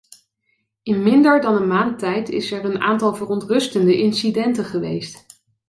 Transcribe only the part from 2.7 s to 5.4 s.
aantal verontrustende incidenten geweest.